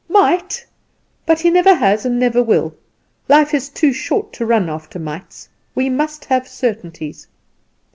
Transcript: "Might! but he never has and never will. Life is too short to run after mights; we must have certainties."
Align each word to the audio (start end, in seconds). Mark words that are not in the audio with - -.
"Might! 0.09 0.65
but 1.27 1.41
he 1.41 1.51
never 1.51 1.75
has 1.75 2.07
and 2.07 2.17
never 2.17 2.41
will. 2.41 2.73
Life 3.29 3.53
is 3.53 3.69
too 3.69 3.93
short 3.93 4.33
to 4.33 4.47
run 4.47 4.67
after 4.67 4.97
mights; 4.97 5.47
we 5.75 5.91
must 5.91 6.25
have 6.25 6.47
certainties." 6.47 7.27